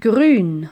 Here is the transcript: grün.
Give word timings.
grün. 0.00 0.68